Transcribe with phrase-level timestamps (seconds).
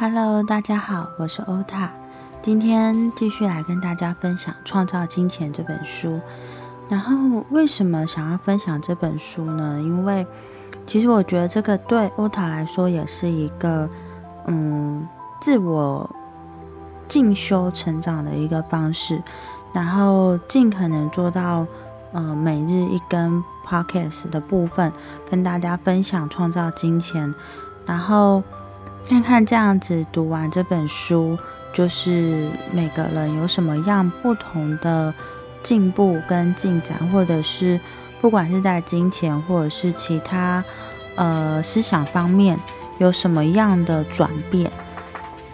[0.00, 1.90] Hello，大家好，我是欧塔，
[2.40, 6.20] 今天继续来跟大家分享《创造金钱》这本书。
[6.88, 9.80] 然后为什么想要分享这本书呢？
[9.82, 10.24] 因为
[10.86, 13.90] 其实我觉得这个对欧塔来说也是一个
[14.46, 15.04] 嗯
[15.40, 16.08] 自我
[17.08, 19.20] 进修成长的一个方式。
[19.72, 21.66] 然后尽可能做到
[22.12, 24.92] 嗯每日一根 Podcast 的部分，
[25.28, 27.34] 跟大家分享创造金钱。
[27.84, 28.44] 然后。
[29.08, 31.38] 看看这样子读完这本书，
[31.72, 35.12] 就是每个人有什么样不同的
[35.62, 37.80] 进步跟进展，或者是
[38.20, 40.62] 不管是在金钱或者是其他
[41.16, 42.60] 呃思想方面
[42.98, 44.70] 有什么样的转变。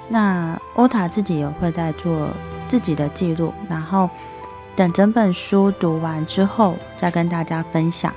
[0.08, 2.28] 那欧塔自己也会在做
[2.66, 4.10] 自己的记录，然后
[4.74, 8.12] 等整本书读完之后再跟大家分享。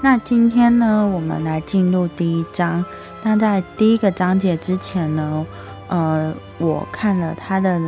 [0.00, 2.82] 那今天呢，我们来进入第一章。
[3.22, 5.46] 那在第一个章节之前呢，
[5.88, 7.78] 呃，我看了他的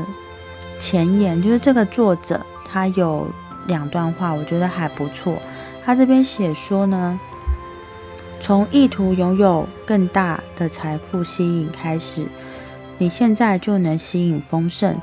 [0.78, 2.38] 前言，就是这个作者
[2.70, 3.26] 他有
[3.66, 5.38] 两段话，我觉得还不错。
[5.84, 7.18] 他这边写说呢，
[8.40, 12.26] 从意图拥有更大的财富吸引开始，
[12.98, 15.00] 你现在就能吸引丰盛。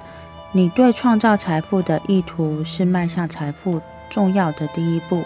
[0.52, 5.23] 你对创造财富的意图是迈向财富重要的第一步。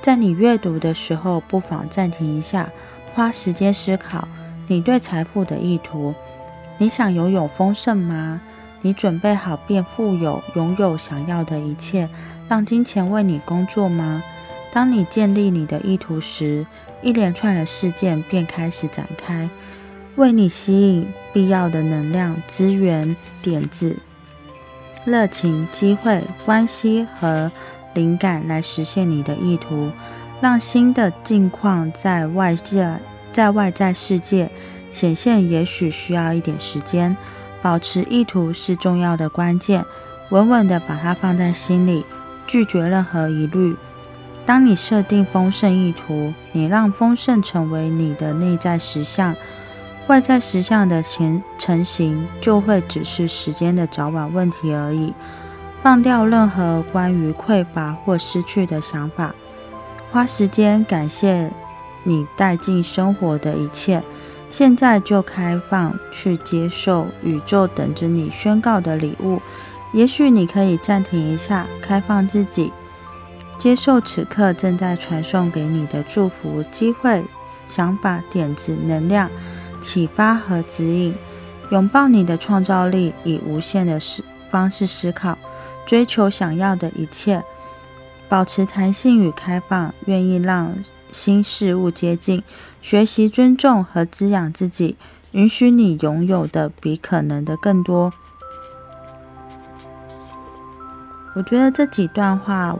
[0.00, 2.70] 在你阅读的时候，不妨暂停一下。
[3.12, 4.28] 花时间思考
[4.70, 6.14] 你对财富的意图。
[6.78, 8.40] 你想拥有丰盛吗？
[8.82, 12.08] 你准备好变富有，拥有想要的一切，
[12.48, 14.22] 让金钱为你工作吗？
[14.72, 16.64] 当你建立你的意图时，
[17.02, 19.50] 一连串的事件便开始展开，
[20.14, 23.98] 为你吸引必要的能量、资源、点子、
[25.04, 27.50] 热情、机会、关系和
[27.92, 29.90] 灵感来实现你的意图。
[30.40, 32.98] 让新的境况在外界、
[33.32, 34.50] 在外在世界
[34.92, 37.16] 显现，也许需要一点时间。
[37.62, 39.84] 保持意图是重要的关键，
[40.30, 42.04] 稳稳的把它放在心里，
[42.46, 43.76] 拒绝任何疑虑。
[44.46, 49.36] 当你设定丰盛意图，你让丰盛成为你的内在实相，
[50.06, 55.12] 外在实相的前成型就会只是时间的早晚问题而已。
[55.82, 59.34] 放掉任何关于匮乏或失去的想法。
[60.10, 61.50] 花时间感谢
[62.02, 64.02] 你带进生活的一切，
[64.50, 69.40] 现在就开放去接受宇宙等着你宣告的礼物。
[69.92, 72.72] 也许你可以暂停一下，开放自己，
[73.58, 77.24] 接受此刻正在传送给你的祝福、机会、
[77.66, 79.28] 想法、点子、能量、
[79.82, 81.14] 启发和指引。
[81.70, 85.38] 拥抱你的创造力，以无限的思方式思考，
[85.86, 87.42] 追求想要的一切。
[88.28, 90.74] 保持弹性与开放，愿意让
[91.12, 92.42] 新事物接近，
[92.80, 94.96] 学习尊重和滋养自己，
[95.32, 98.12] 允许你拥有的比可能的更多。
[101.34, 102.76] 我觉得这几段话，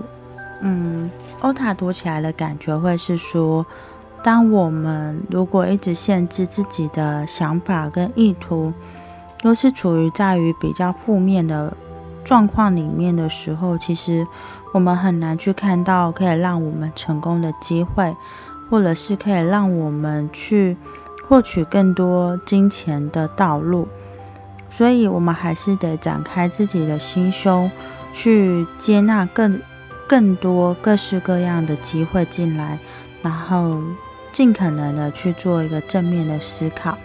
[0.61, 1.11] 嗯，
[1.41, 3.65] 欧塔读起来的感觉会是说，
[4.23, 8.73] 当我们如果一直限制自己的想法跟意图，
[9.43, 11.77] 都是处于在于比较负面的
[12.25, 14.27] 状况里面的时候，其实。
[14.73, 18.17] 我们很难去看到可以让我们成功的机会，
[18.71, 20.77] 或者是可以让我们去
[21.29, 23.89] 获取更多金钱的道路。
[24.71, 27.69] 所以，我们还是得展开自己的心胸，
[28.13, 29.61] 去接纳更
[30.07, 32.79] 更多各式各样的机会进来，
[33.23, 33.77] 然后
[34.31, 36.97] 尽可能的去做一个正面的思考。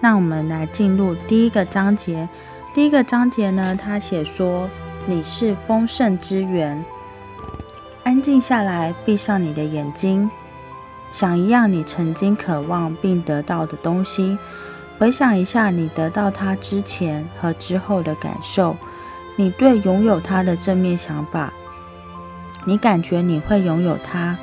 [0.00, 2.28] 那我们来进入第一个章节。
[2.72, 4.70] 第一个章节呢，他写说。
[5.06, 6.82] 你是丰盛之源。
[8.04, 10.30] 安静下来，闭上你的眼睛，
[11.10, 14.38] 想一样你曾经渴望并得到的东西，
[14.98, 18.76] 回想一下你得到它之前和之后的感受，
[19.36, 21.52] 你对拥有它的正面想法，
[22.64, 24.38] 你感觉你会拥有它，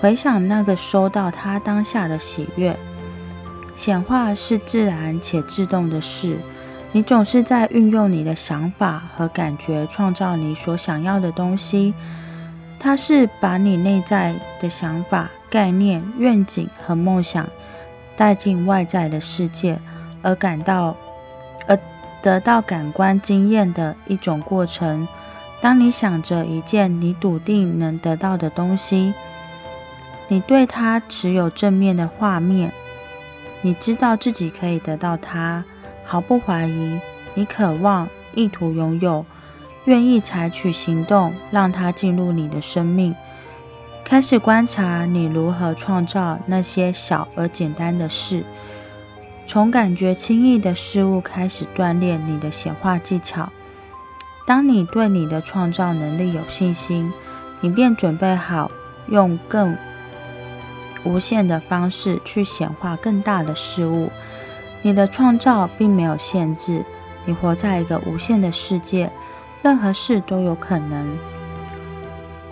[0.00, 2.78] 回想那个收到它当下的喜悦。
[3.74, 6.38] 显化是自然且自动的事。
[6.96, 11.92] 你总是在运用你的想法和感觉，创造你所想要的东西。
[12.78, 17.46] 它是把你内在的想法、概念、愿景和梦想
[18.16, 19.78] 带进外在的世界，
[20.22, 20.96] 而感到、
[21.68, 21.78] 而
[22.22, 25.06] 得到感官经验的一种过程。
[25.60, 29.12] 当你想着一件你笃定能得到的东西，
[30.28, 32.72] 你对它持有正面的画面，
[33.60, 35.62] 你知道自己可以得到它。
[36.06, 37.00] 毫不怀疑，
[37.34, 39.26] 你渴望、意图拥有、
[39.84, 43.14] 愿意采取行动，让它进入你的生命。
[44.04, 48.44] 开始观察你如何创造那些小而简单的事。
[49.48, 53.50] 从感觉轻易的事物开始锻炼你的显化技巧。
[54.46, 57.12] 当你对你的创造能力有信心，
[57.60, 58.70] 你便准备好
[59.08, 59.76] 用更
[61.02, 64.10] 无限的方式去显化更大的事物。
[64.86, 66.84] 你的创造并没有限制，
[67.24, 69.10] 你活在一个无限的世界，
[69.60, 71.18] 任何事都有可能。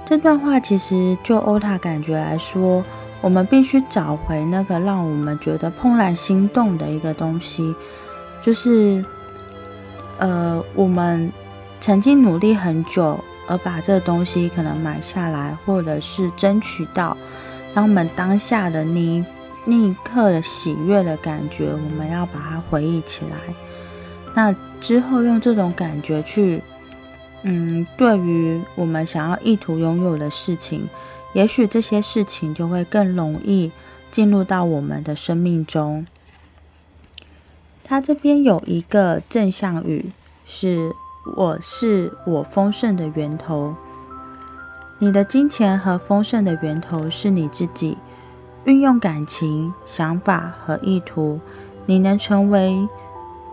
[0.05, 2.83] 这段话其实就欧塔感觉来说。
[3.21, 7.75] 我们必须找回那个让我们觉得怦然心动的一个东西，
[8.43, 9.03] 就是，
[10.19, 11.33] 呃，我们
[11.81, 17.17] 曾经努力很久而把这个东西可能买下来，或者是争取到，
[17.73, 19.25] 让我们当下的那
[19.65, 23.37] 那一刻的喜悦的感觉，我们要把它回忆起来。
[24.35, 26.63] 那之后用这种感觉去，
[27.43, 30.89] 嗯，对于我们想要意图拥有的事情。
[31.33, 33.73] 也许这些事情就会更容易
[34.11, 36.07] 进入到我们的生命中。
[37.83, 40.13] 他这边有一个正向语，
[40.45, 40.93] 是
[41.37, 43.75] “我是我丰盛的源头”。
[45.01, 47.99] 你的金钱和丰盛的源头是你自己。
[48.65, 51.41] 运用感情、想法和意图，
[51.87, 52.89] 你能成为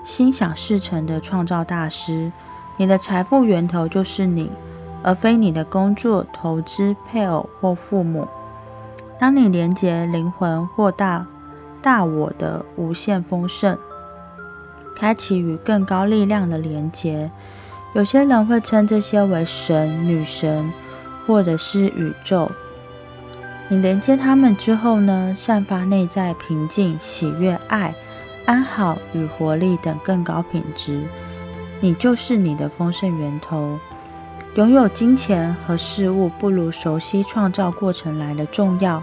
[0.03, 2.31] 心想事成的创造大师。
[2.77, 4.49] 你的财富源头就是你。
[5.03, 8.27] 而非你的工作、投资、配偶或父母。
[9.17, 11.25] 当你连接灵魂或大
[11.81, 13.75] 大我的无限丰盛，
[14.95, 17.31] 开启与更高力量的连接，
[17.93, 20.71] 有些人会称这些为神、女神，
[21.25, 22.51] 或者是宇宙。
[23.71, 27.95] 你连接他们之后呢，散发内在平静、喜悦、爱、
[28.45, 31.07] 安好与活力等更高品质。
[31.79, 33.79] 你就是你的丰盛源头。
[34.55, 39.01] 拥有金钱和事物不如熟悉创造过程来的重要。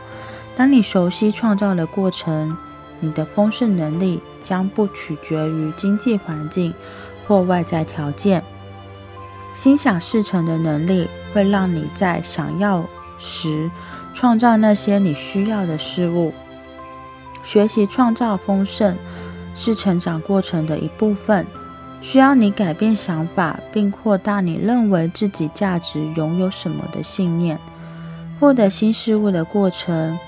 [0.55, 2.55] 当你熟悉创造的过程，
[3.01, 6.75] 你的丰盛能力将不取决于经济环境
[7.27, 8.45] 或外在条件。
[9.55, 12.85] 心想事成的能力会让你在想要
[13.19, 13.71] 时
[14.19, 16.35] 创造那些你需要的事物。
[17.45, 18.97] 学习创造丰盛
[19.55, 21.47] 是成长过程的一部分。
[22.01, 27.61] 需要你改变想法，并扩大你认为自己价值拥有什么的信念。
[28.41, 30.19] 获得新事物的过程，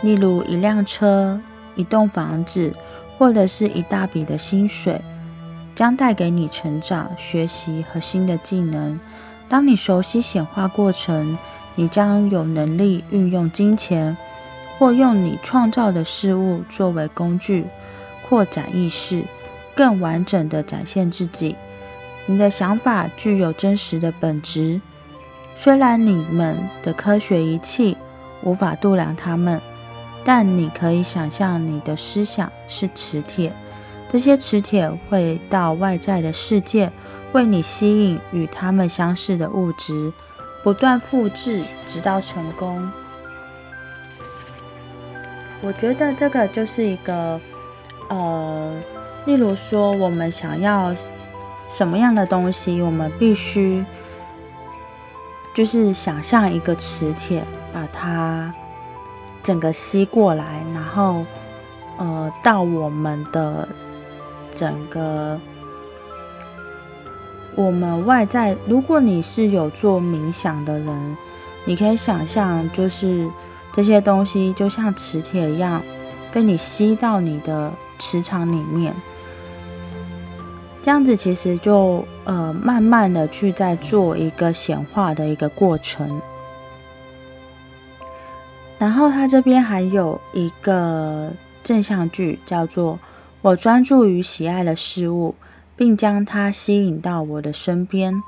[0.00, 1.40] 例如一辆车、
[1.74, 2.72] 一栋房子，
[3.18, 5.02] 或者是一大笔的薪水，
[5.74, 9.00] 将带给你成长、学习和新的技能。
[9.48, 11.36] 当你熟悉显化过程，
[11.74, 14.16] 你将有能力运用金钱，
[14.78, 17.66] 或用你创造的事物作为工具，
[18.28, 19.24] 扩展意识。
[19.72, 21.56] 更完整的展现自己。
[22.26, 24.78] 你的想法具有真实的本质，
[25.56, 27.96] 虽然你们的科学仪器
[28.42, 29.58] 无法度量它们，
[30.22, 33.54] 但你可以想象你的思想是磁铁，
[34.10, 36.92] 这些磁铁会到外在的世界，
[37.32, 40.12] 为你吸引与它们相似的物质，
[40.62, 42.90] 不断复制，直到成功。
[45.60, 47.40] 我觉得这个就是一个，
[48.08, 48.72] 呃。
[49.26, 50.96] 例如说，我们想要
[51.68, 53.84] 什么样的东西，我们必须
[55.54, 58.52] 就是想象一个磁铁，把它
[59.42, 61.26] 整个吸过来，然后
[61.98, 63.68] 呃，到我们的
[64.50, 65.38] 整个
[67.60, 68.56] 我们外在。
[68.66, 71.16] 如果你是有做冥想的人，
[71.64, 73.28] 你可以想象，就是
[73.72, 75.82] 这些东西就像磁铁一样，
[76.32, 78.94] 被你吸到你的磁场里面。
[80.82, 86.20] 这样子其实就呃慢慢的去在做一个显化的一个过程，
[88.78, 91.30] 然后他这边还有一个
[91.62, 92.98] 正向句，叫做
[93.42, 95.34] “我专注于喜爱的事物，
[95.80, 98.22] 并将它吸引到我的身边”。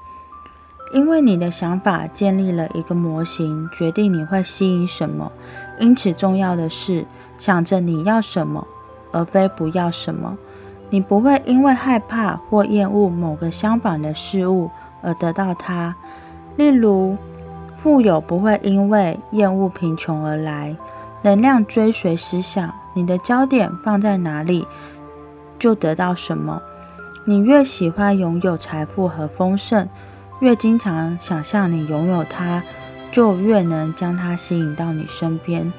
[0.95, 5.31] 因为你的想法建立了一个模型，决定你会吸引什么。
[5.79, 7.05] 因此，重要的是
[7.37, 8.67] 想着你要什么，
[9.11, 10.39] 而非不要什么。
[10.89, 14.71] 你不会因为害怕或厌恶某个相反的事物
[15.03, 15.95] 而得到它。
[16.57, 17.19] 例如，
[17.77, 20.75] 富有不会因为厌恶贫穷而来。
[21.23, 24.67] 能量追随思想，你的焦点放在哪里，
[25.59, 26.61] 就得到什么。
[27.25, 29.88] 你越喜欢拥有财富和丰盛，
[30.41, 32.62] 越经常想象你拥有它，
[33.11, 35.73] 就越能将它吸引到你身边。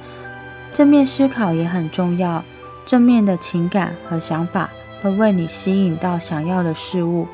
[0.71, 2.43] 正面思考也很重要，
[2.85, 4.69] 正面的情感和想法。
[5.01, 7.27] 会为你吸引到想要的事物，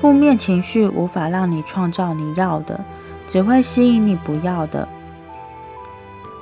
[0.00, 2.84] 负面情绪无法让你创造你要的，
[3.28, 4.88] 只会吸引你不要的。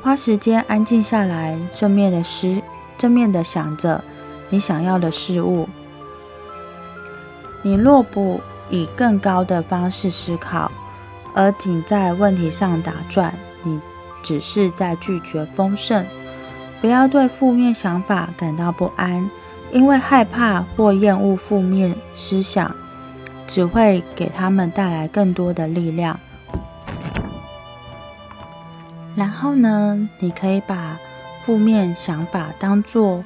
[0.00, 2.62] 花时间安静下来，正面的思，
[2.96, 4.02] 正面的想着
[4.48, 5.68] 你想要的事物。
[7.62, 10.70] 你若不以更高的方式思考，
[11.34, 13.80] 而仅在问题上打转，你
[14.22, 16.04] 只是在拒绝丰盛。
[16.80, 19.30] 不要对负面想法感到不安，
[19.70, 22.74] 因为害怕或厌恶负面思想，
[23.46, 26.18] 只会给他们带来更多的力量。
[29.14, 30.98] 然后呢，你可以把
[31.40, 33.22] 负面想法当做，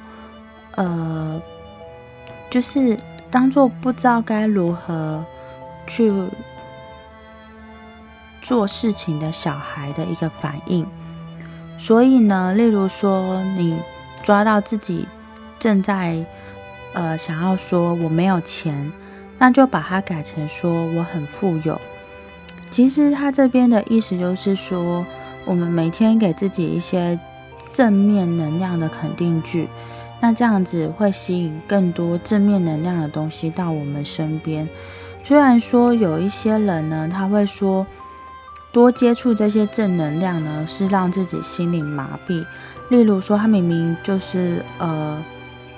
[0.75, 1.41] 呃，
[2.49, 2.97] 就是
[3.29, 5.23] 当做不知道该如何
[5.85, 6.11] 去
[8.41, 10.85] 做事情的小孩的一个反应。
[11.77, 13.79] 所以呢，例如说，你
[14.23, 15.07] 抓到自己
[15.59, 16.25] 正在
[16.93, 18.91] 呃想要说我没有钱，
[19.37, 21.79] 那就把它改成说我很富有。
[22.69, 25.05] 其实他这边的意思就是说。
[25.45, 27.17] 我们每天给自己一些
[27.71, 29.69] 正面能量的肯定句，
[30.19, 34.67] 那这样子会吸引更多正面能量的东西到我们身边。
[35.23, 37.85] 虽然说有一些人呢，他会说
[38.71, 42.45] 多接触这些正能量呢，是让自己心灵麻痹。
[42.89, 45.23] 例如说，他明明就是呃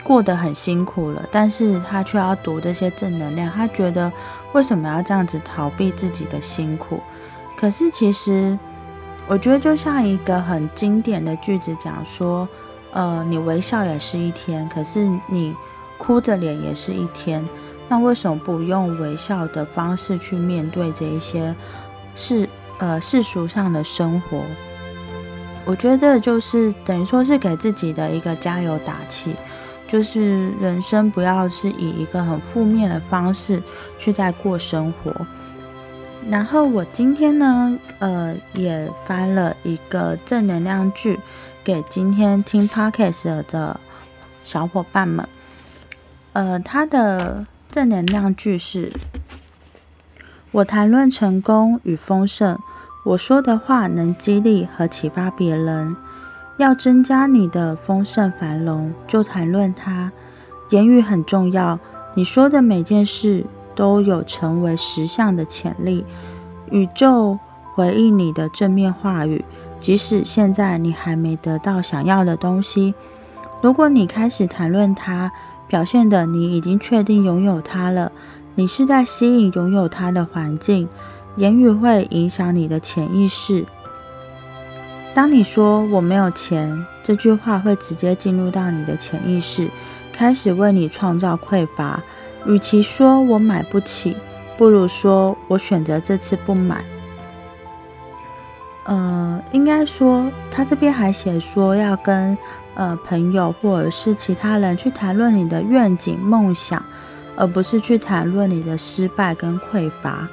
[0.03, 4.11] 过得很辛苦了，但是他却要读这些正能量，他觉得
[4.53, 6.99] 为什么要这样子逃避自己的辛苦？
[7.57, 8.57] 可是其实。
[9.31, 12.49] 我觉得就像一个很经典的句子讲说，
[12.91, 15.55] 呃，你微笑也是一天，可是你
[15.97, 17.47] 哭着脸也是一天。
[17.87, 21.55] 那为什么不用微笑的方式去面对这一些
[22.13, 24.43] 世呃世俗上的生活？
[25.65, 29.35] 我觉得这就是等于说是给自己的一个加油打气，
[29.87, 33.61] 就是人生不要是以一个很负面的方式
[33.97, 35.13] 去在过生活。
[36.29, 41.19] 然后我今天呢，呃，也翻了一个正能量剧
[41.63, 43.79] 给今天听 podcast 的
[44.43, 45.27] 小伙伴们。
[46.33, 48.91] 呃，他的正能量句是：
[50.51, 52.57] 我谈论成功与丰盛，
[53.05, 55.95] 我说的话能激励和启发别人。
[56.57, 60.11] 要增加你的丰盛繁荣，就谈论它。
[60.69, 61.79] 言语很重要，
[62.15, 63.45] 你说的每件事。
[63.75, 66.03] 都有成为实相的潜力。
[66.69, 67.39] 宇宙
[67.73, 69.45] 回应你的正面话语，
[69.79, 72.93] 即使现在你还没得到想要的东西。
[73.61, 75.31] 如果你开始谈论它，
[75.67, 78.11] 表现的你已经确定拥有它了。
[78.55, 80.87] 你是在吸引拥有它的环境。
[81.35, 83.65] 言语会影响你的潜意识。
[85.13, 89.69] 当你说“我没有钱”这句话，会直接进入到你的潜意识，
[90.11, 92.01] 开始为你创造匮乏。
[92.45, 94.17] 与其说我买不起，
[94.57, 96.83] 不如说我选择这次不买。
[98.89, 102.35] 呃，应该说他这边还写说要跟
[102.73, 106.83] 呃朋友或者是其他人去谈论你的愿景梦想，
[107.35, 110.27] 而不是去谈论你的失败跟匮乏。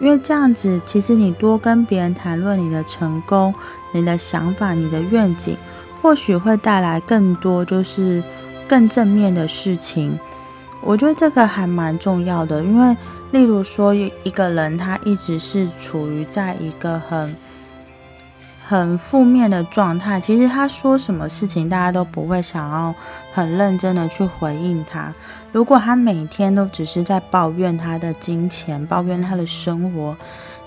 [0.00, 3.54] 因为这样子，其实你多跟别人谈论你的成功、
[3.92, 5.56] 你的想法、你的愿景，
[6.02, 8.20] 或许会带来更多就是
[8.66, 10.18] 更正面的事情。
[10.80, 12.96] 我觉得这个还蛮重要的，因为
[13.30, 17.36] 例如说一个人他一直是处于在一个很
[18.70, 22.94] 很负面的状态，其实他说什么事情大家都不会想要
[23.32, 25.12] 很认真的去回应他。
[25.50, 30.16] 如果他每天都只是在抱怨他的金钱、抱怨他的生活，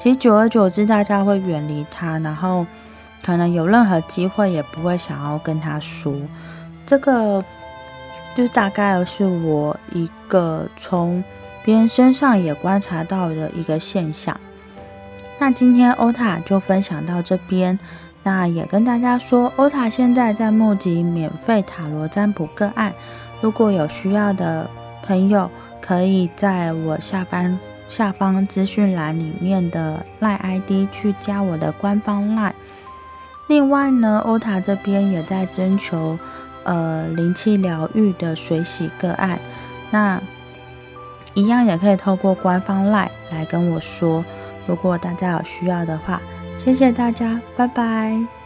[0.02, 2.68] 其实久而久之大家会远离他，然后
[3.26, 6.14] 可能有任何机会也不会想要跟他说
[6.86, 7.42] 这个。
[8.36, 11.24] 就大概是我一个从
[11.64, 14.36] 别人身上也观察到的一个现象。
[15.40, 17.78] 那今天欧塔就分享到这边，
[18.24, 22.94] 那也跟大家说，欧塔现在在募集免费塔罗占卜个案，
[23.42, 24.70] 如果有需要的
[25.06, 25.50] 朋友，
[25.82, 32.54] 可以在我下班下方资讯栏里面的赖 ID 去加我的官方赖。
[33.48, 36.18] 另外呢，欧塔这边也在征求。
[36.66, 39.38] 呃，灵气疗愈的水洗个案，
[39.92, 40.18] 那
[41.34, 44.24] 一样也可以透过官方 LINE 来跟我说。
[44.66, 46.22] 如果大家有需要的话，
[46.58, 48.43] 谢谢大家，拜拜。